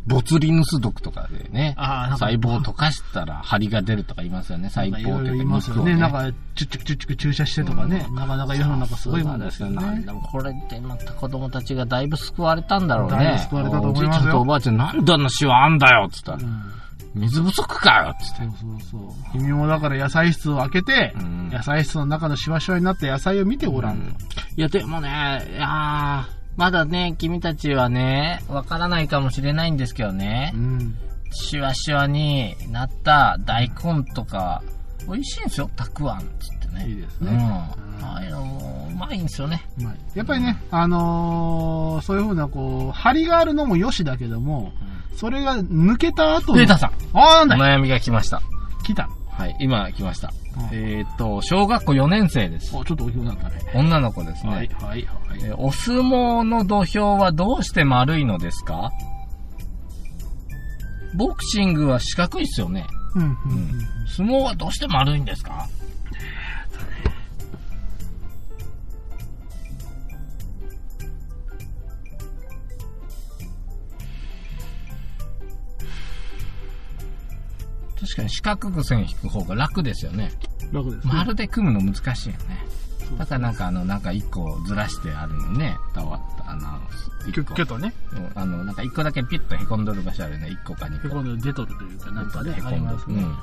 [0.07, 5.97] ボツリヌス毒とかでね、細胞を溶かしたら張りが出るとか言いますよね、細胞いろいろというか言いますよね。
[5.97, 8.07] なんか、チュッチュクチュッチュク注射してとかね。
[8.09, 10.13] うんなかなか世の中すごいもんですよねなんで。
[10.13, 13.17] もこれでまた子供たちがだいぶ救われたんだろうね。
[13.17, 16.63] だいぶ救われたと思いますよおじいちゃんとおばあちゃんなんであんなシワあんだよっつったら、うん
[17.13, 18.43] 水不足かよっつって。
[18.45, 19.33] そうそうそう。
[19.33, 24.17] 君もだから野菜室を開けて、うん野菜室の中のシワシワになった野菜を見てごらん。
[24.57, 25.09] いや、でもね、
[25.51, 30.95] いやーまだね、君たちはね、わからないかもしれないんですけどねう、ん。
[31.33, 34.63] シワシワになった大根とか、
[35.09, 36.61] 美味しいんですよ、たくあんっつって。
[36.75, 36.89] ね。
[36.89, 37.35] いいですねう
[38.03, 38.05] ん。
[38.07, 39.67] ああいうのもうまいんですよね。
[39.79, 44.73] うまいやっぱりね、あのーそういうふうな、こう、張りがあるのも良しだけども、
[45.17, 48.41] それが抜けた後のペーターさん、あーなんだお悩みが来ました。
[48.83, 49.09] 来た。
[49.41, 50.33] はい、今来ました。
[50.71, 52.77] うんえーっと、小学校4年生です。
[52.77, 53.55] お、ちょっと大きくなったね。
[53.75, 54.53] 女の子ですね。
[54.53, 55.41] はい、はい、はい。
[55.43, 58.91] えーお相撲の土俵はどうして丸いのですか？
[61.17, 62.87] ボクシングは四角いっすよね。
[63.15, 63.37] うん、うん、
[64.15, 65.69] 相撲はどうして丸いんですか？
[78.01, 80.33] 確かに四角く線引く方が楽ですよね。
[80.73, 81.13] 楽ですね。
[81.13, 82.65] 丸で組むの難しいよね。
[83.19, 85.77] だからなんかあの、なんか一個ずらしてあるのね。
[85.95, 86.79] たわあの、
[87.29, 90.51] 一個ッキュッとね、うんあの、なんか一個だけピュッと凹んどる場所あるよね。
[90.51, 91.09] 一個か二個。
[91.09, 93.23] へこんで出とるというか、なんかね、ありますね。
[93.23, 93.37] うん。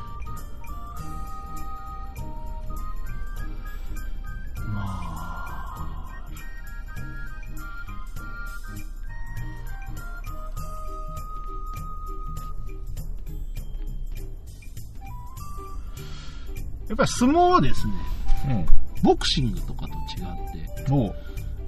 [16.97, 18.65] ぱり相撲はですね、
[19.03, 20.85] ボクシングとかと違って。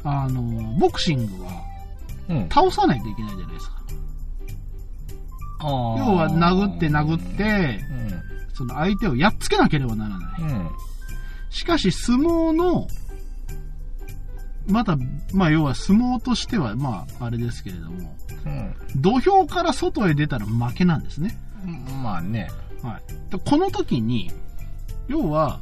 [0.03, 0.41] あの、
[0.79, 1.69] ボクシングは
[2.29, 2.49] うん。
[2.49, 3.75] 倒さないといけないじゃないですか。
[5.61, 8.55] 要要は殴って殴って、うん。
[8.55, 10.41] その相手をやっつけなければならない。
[10.41, 10.69] うん。
[11.49, 12.87] しかし相撲の、
[14.67, 14.95] また、
[15.33, 18.15] まあ要は相撲としては、まああれですけれども、
[18.45, 18.75] うん。
[18.95, 21.35] 土俵から外へ出たら負けなんですね。
[21.65, 22.03] うん。
[22.03, 22.49] まあね。
[22.83, 23.31] はい。
[23.31, 24.31] でこの時に、
[25.09, 25.59] 要は、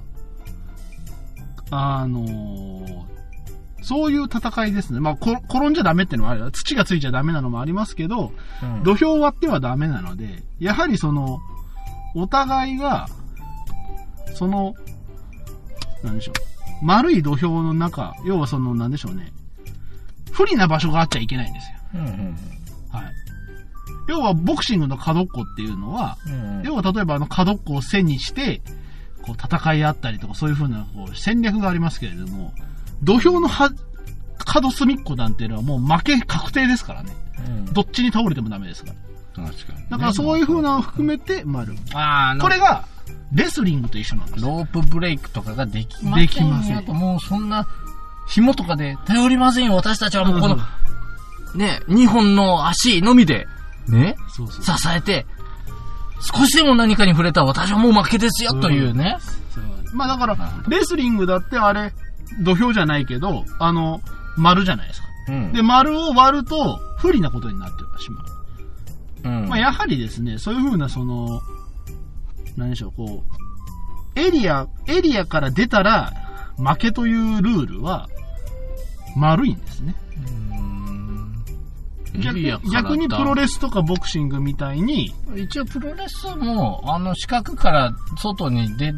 [1.71, 3.17] あのー
[3.83, 4.99] そういう戦いですね。
[4.99, 6.51] まあ、こ転んじゃダメってのもある。
[6.51, 11.39] 土がついちゃダメなのもありますけど、うん土俵を割ってはダメなので、やはりその、
[12.13, 13.07] お互いが、
[14.35, 14.73] その、
[16.03, 16.85] なんでしょう。
[16.85, 19.31] 丸い土俵の中、要はその、なんでしょうね。
[20.33, 21.77] 不利な場所があっちゃいけないんですよ。
[21.93, 21.99] うん。
[22.01, 22.37] うん。
[22.89, 23.13] はい。
[24.09, 26.61] 要は、ボクシングの角っこっていうのは、うん。
[26.65, 28.61] 要は例えばあの角っこを背にして、
[29.27, 32.53] こう戦い合ったりとかそういう風なこう戦略がありますけれども、
[33.03, 33.69] 土俵のは
[34.45, 37.11] 角隅っこなんていうのはもう負け確定ですからね。
[37.47, 37.65] うん。
[37.73, 38.93] どっちに倒れてもダメですか
[39.35, 39.43] ら。
[39.45, 39.87] 確かにね。
[39.89, 41.73] だからそういう風なのを含めて丸。
[41.93, 42.85] ああ、これが、
[43.33, 44.47] レスリングと一緒なんですよ。
[44.47, 46.15] ロープブレイクとかができませんよ。
[46.15, 47.67] できませんあともうそんな、
[48.29, 49.75] 紐とかで頼りませんよ。
[49.75, 50.57] 私たちはもうこの、
[51.55, 53.47] ね、2本の足のみで、
[53.87, 54.77] ね、そうそう。
[54.77, 55.25] 支えて、
[56.19, 59.17] 少しでも何かに触れたら私はもう負けですよ、というね。
[59.93, 60.35] まあだから
[60.67, 61.93] レスリングだってあれ、
[62.41, 64.01] 土俵じゃないけど、あの、
[64.35, 65.07] 丸じゃないですか。
[65.29, 65.53] うん。
[65.53, 68.25] で、丸を割ると、不利なことになってしまう。
[69.23, 69.49] うん。
[69.49, 71.41] まあ、やはりですね、そういう風な、その、
[72.55, 73.23] 何でしょう、こ
[74.15, 76.13] う、エリア、エリアから出たら、
[76.57, 78.07] 負けというルールは、
[79.15, 79.95] 丸いんですね。
[80.41, 80.46] うん
[82.17, 82.39] 逆
[82.71, 88.93] 逆にプロレスとかボクシングみたいに、一応プロレスも、あの、四角から外に出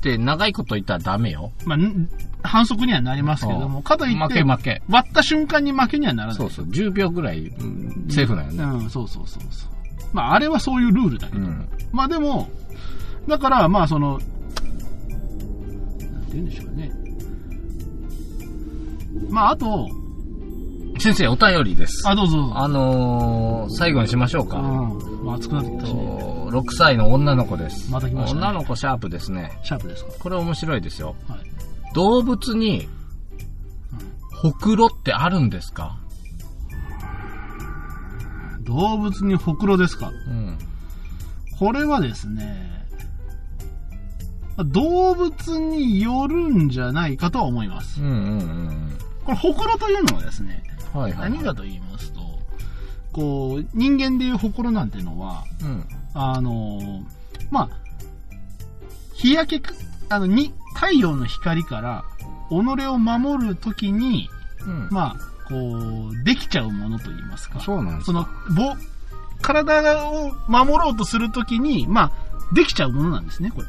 [0.00, 1.52] て長いこといたらダメよ。
[1.64, 2.08] まあ、ん
[2.42, 4.82] 反則にはなりますけれども、かといって、負け負け。
[4.88, 6.36] 割った瞬間に負けにはならない。
[6.36, 8.64] そうそう、10秒ぐらい、うんセーフだよね。
[8.64, 9.70] うん、そうそうそうそう。
[10.12, 11.40] まあ、あれはそういうルールだけど。
[11.40, 11.68] うん。
[11.92, 12.48] まあでも、
[13.28, 14.26] だから、まあその、なんて
[16.32, 16.90] 言うんでしょうね。
[19.28, 19.88] まああと、
[21.00, 22.06] 先生、お便りです。
[22.06, 22.52] あ、どうぞ。
[22.54, 24.58] あのー、最後にしましょうか。
[24.58, 25.24] うん。
[25.24, 26.18] まあ熱くなってきたしね。
[26.18, 27.90] と6歳の女の子です。
[27.90, 29.58] また来ましたね女の子シャープですね。
[29.64, 30.12] シャープですか？
[30.18, 31.16] これ面白いですよ。
[31.26, 31.40] はい。
[31.94, 32.86] 動物に、
[34.42, 35.98] ほくろってあるんですか？
[38.64, 40.10] 動物にほくろですか？
[40.10, 40.58] うん。
[41.58, 42.86] これはですね、
[44.58, 48.02] まあ動物によるんじゃないかとは思います。
[48.02, 50.62] うんうんうんこれほくろというのはですね、
[50.94, 51.00] うん。
[51.00, 51.30] はいはい。
[51.30, 52.20] 何かと言いますと、
[53.12, 55.84] こう、人間でいうほくろなんてのは、うん。
[56.14, 57.02] あのー
[57.50, 57.68] まあ、
[59.14, 59.74] 日焼けか、
[60.08, 62.04] あの、に、太陽の光から、
[62.48, 64.28] 己を守るときに、
[64.66, 64.88] うん。
[64.90, 67.60] まあ、こう、できちゃうものと言いますか。
[67.60, 68.76] そうなんですその、ぼ、
[69.42, 72.12] 体を守ろうとするときに、まあ、
[72.54, 73.66] できちゃうものなんですね、これ。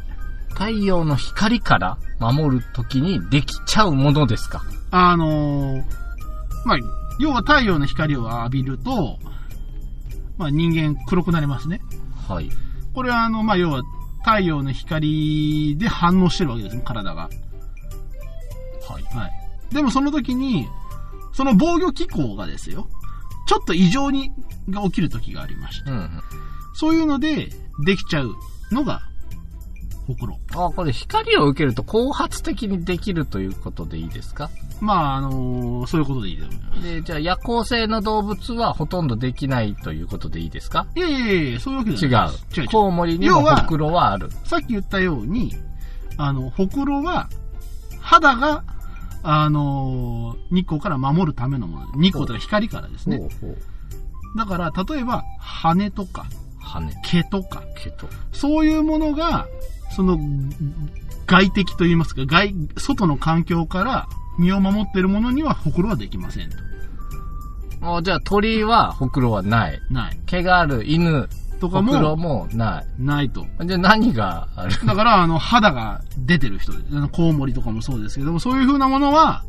[0.50, 5.84] 太陽の光から守るときにできちゃうものですかあのー
[6.66, 6.78] まあ、
[7.22, 9.20] 要は太陽の光を浴びると、
[10.38, 11.80] まあ人間黒くなりますね。
[12.28, 12.50] はい。
[12.96, 13.84] これはあの、まあ要は
[14.26, 17.30] 太陽の光で反応してるわけですね、体が。
[18.90, 19.04] はい。
[19.15, 19.74] はい。
[19.74, 20.67] でもその時に、
[21.34, 22.88] その防御機構がですよ、
[23.48, 24.32] ちょっと異常に、
[24.69, 25.92] が起きる時がありまして。
[25.92, 26.10] うん。
[26.74, 27.50] そういうので、
[27.86, 28.34] できちゃう
[28.72, 29.02] のが、
[30.14, 30.40] ほくろ。
[30.54, 34.50] あ、これ光を受けると後発的にできるということでいいですか？
[34.80, 36.82] まあ、あのーそういうことでいいと思います。
[36.84, 40.88] で、じゃあ夜行性の動物はほとんどできないということでいいですか？
[40.96, 42.30] いやいやいやそういうわけ違じゃない。
[42.30, 42.68] 違う違う。
[42.70, 44.30] コウモリにもほくろはある。
[44.46, 45.56] さっき言ったように、
[46.18, 47.30] あの、ほくろは、
[48.00, 48.64] 肌が、
[49.24, 51.86] あのー日光から守るためのもの。
[51.94, 53.18] 日光とか光からですね。
[53.18, 53.58] ほうほう。
[54.38, 56.26] だから、例えば、羽とか、
[56.60, 58.08] 羽、毛とか、毛と。
[58.32, 59.46] そういうものが、
[59.96, 60.19] その、
[61.27, 66.58] 外敵といいますか、外、外の環境から身を守っているものにはほくろはできませんと。
[67.83, 69.79] あじゃあ鳥はほくろはない。
[69.89, 70.19] ない。
[70.25, 71.27] 毛がある犬
[71.60, 72.87] とかほくろも、もない。
[73.00, 73.46] ないと。
[73.65, 74.85] じゃあ何がある？
[74.85, 79.44] だから、あの、肌が出てる人で、あのコウモリとかもそうですけども、そういう風なものは、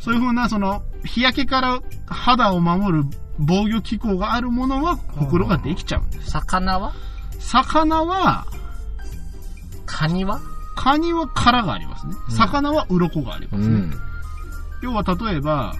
[0.00, 3.04] そういう風な、その、日焼けから肌を守る
[3.38, 6.30] 防御機構があるものは、ほくろができちゃうんです。
[6.30, 6.92] 魚は？
[7.38, 8.46] 魚は、
[9.92, 10.40] カニは？
[10.74, 12.14] カニは殻がありますね。
[12.28, 13.66] うん魚は鱗がありますね。
[13.66, 13.94] うん。
[14.82, 15.74] 要は、例えば、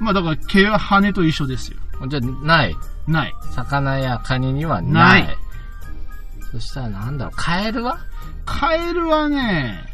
[0.00, 1.78] まあだから毛は羽と一緒ですよ。
[2.08, 2.76] じゃあ、ない。
[3.06, 3.34] ない。
[3.50, 5.24] 魚やカニにはない。
[5.24, 5.36] ない
[6.52, 7.98] そしたらなんだろう、カエルは？
[8.44, 9.84] カエルはね、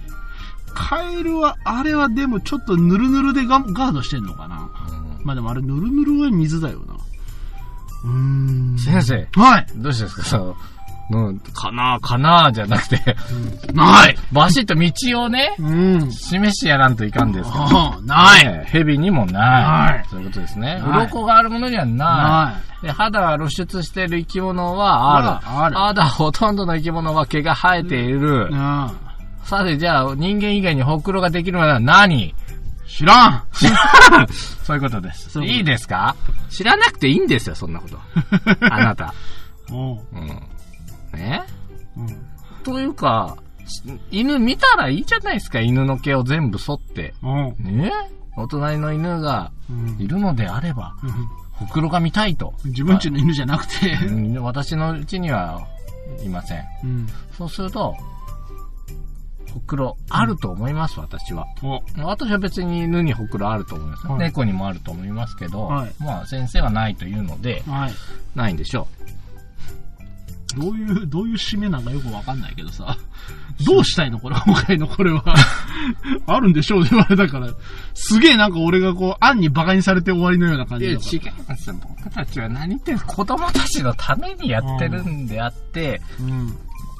[0.75, 4.71] カエルは、あれはでもちょっとヌルヌルでガガードしてんのかな。
[4.93, 6.95] うんまあでもあれヌルヌルは水だよな。
[8.05, 8.11] うー
[8.75, 8.79] ん。
[8.79, 9.29] 先生。
[9.33, 9.67] はい。
[9.77, 10.23] どうしてですか？
[10.25, 10.57] その、
[11.11, 13.17] うん、かなかなじゃなくて、
[13.73, 14.17] ない。
[14.31, 15.75] バシッと道をね、う
[16.07, 16.13] ん。
[16.13, 17.65] 示してやらんといかんですから。
[17.65, 18.45] ああ、ない。
[18.45, 19.35] ね蛇にもない。
[19.95, 20.83] ないそういうことですね。
[20.85, 21.97] 鱗があるものにはない。
[21.97, 22.87] ない。
[22.87, 25.49] で、肌が露出している生き物はある。
[25.49, 25.79] ある。
[25.79, 28.49] あだ、ほとんどの生き物は毛が生えている。
[28.51, 28.91] うん。
[29.45, 32.35] さて、じゃあ、人間以外にほくろができるものは何？
[32.87, 33.43] 知らん。
[34.63, 35.43] そういうことです。
[35.43, 36.17] いいいですか？
[36.51, 37.99] 知らなくていいんですよ、そんなこと。
[38.71, 39.15] あなた。
[39.71, 40.43] おううん。
[41.13, 41.45] ね
[41.97, 42.27] うん。
[42.65, 43.37] というか、
[43.67, 47.15] し犬見たらいいじゃないですか、犬の毛を全部剃って。
[47.23, 47.93] おうね
[48.37, 50.95] お隣の犬がうんいるのであれば、
[51.53, 52.55] ほくろが見たいと。
[52.65, 53.95] 自分ちの犬じゃなくて。
[54.07, 55.67] うん私のうちには
[56.23, 56.65] いません。
[56.85, 57.07] うん。
[57.37, 57.97] そうすると、
[59.53, 61.47] ほくろあると思います、私は。
[61.63, 64.07] お私は別に犬にほくろあると思います。
[64.07, 67.93] はい猫にもあると思いますけど、はいまあ先生はないというので、はい。
[68.35, 68.87] ないんでしょ
[70.57, 72.97] どういう、どういう締めなんかよくわかんないけどさ。
[73.67, 75.23] どうしたいのこれ、今回のこれは。
[76.27, 77.49] あるんでしょうね、あれだから。
[77.95, 81.13] すげえなんか俺がこう、案に馬鹿にされて終わりのような感じだから。
[81.13, 81.77] や、違いますよ。
[81.81, 86.57] 僕たちは何言ってる子供たちのためにやってるんであって、うん。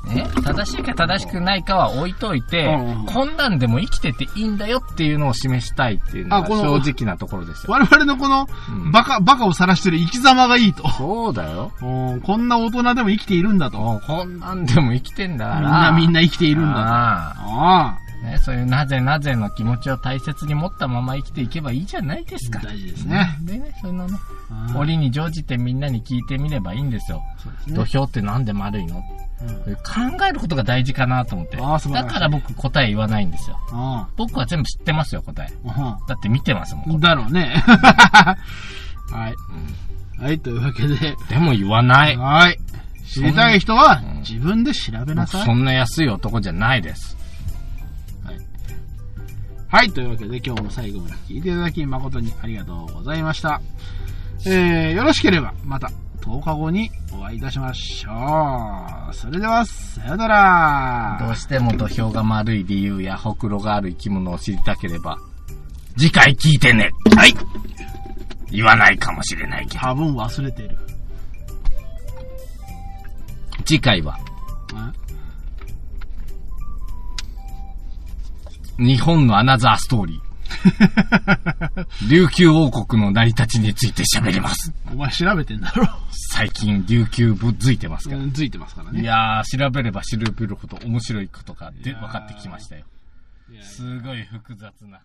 [0.07, 7.73] ね、正しいか正しくないかは置いといて、うんこんなんでも生きてていいんだよっていうのを示したいっていうのが正直なところですよ。
[7.73, 10.89] 我々のこのうん、バカ、バカを晒してる生き様がいいと。
[10.91, 11.73] そうだよ。
[11.83, 14.01] うんこんな大人でも生きているんだと。
[14.07, 15.71] こんなんでも生きてんだかみんら。
[15.71, 16.79] なみんな生きているんだと。
[16.81, 22.59] あああね、そういうなぜなぜの気持ちを大切に持ったまま生きていけばいいじゃないですか。
[22.59, 23.39] 大事ですね。
[23.43, 24.19] でね、そのね、
[24.51, 27.23] あ折に乗じてみんなに聞いてみればいいんですよ。
[27.41, 29.05] そうですね土俵ってなんで丸いの？
[29.41, 31.57] うん考えることが大事かなと思って。
[31.57, 33.59] だから僕答え言わないんですよ。
[33.73, 35.53] あ僕は全部知ってますよ、答え。
[35.67, 36.91] あだって見てますもん。
[36.91, 37.63] うんだろうね。
[37.67, 39.35] はい。
[40.19, 41.17] うんはい、というわけで。
[41.29, 42.17] でも言わない。
[42.17, 42.59] はい。
[43.07, 45.41] 知りたい人はうん自分で調べなさい。
[45.43, 47.19] 僕そんな安い男じゃないです。
[49.71, 53.61] はい、というわけで今日も最後まで聞いていただき誠にありがとうございました。
[54.47, 55.91] えー、よろしければまた
[56.23, 58.11] 10日後にお会いいたしましょ
[59.11, 59.15] う。
[59.15, 61.19] それでは、さよなら。
[61.21, 65.17] どうしても土俵が丸い理由やほくろがある生き物を知りたければ、
[65.97, 66.91] 次回聞いてね。
[67.17, 67.35] はい
[68.51, 69.81] 言わないかもしれないけど。
[69.81, 70.79] 多分忘れてる。
[73.65, 74.19] 次回は、
[74.75, 74.93] あ
[78.79, 80.28] 日本のアナザーストーリー。
[82.09, 84.73] 琉球王国の成り立ちについて喋ります。
[84.91, 85.89] お前調べてんだろ。
[86.11, 88.23] 最近琉球ぶっづいてますから。
[88.23, 89.01] うんついてますからね。
[89.01, 92.85] いやー、調べれば調べるほど面白いことがで分かってきましたよ。
[93.63, 95.01] すごい複雑な。